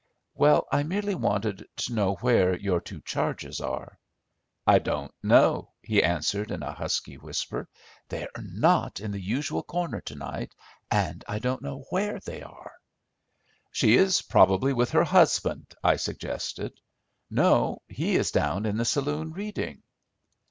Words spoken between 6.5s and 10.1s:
a husky whisper; "they are not in the usual corner